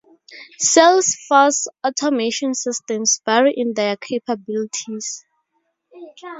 Sales-force 0.57 1.67
automation 1.85 2.55
systems 2.55 3.21
vary 3.23 3.53
in 3.55 3.75
their 3.75 3.95
capablities. 3.97 5.23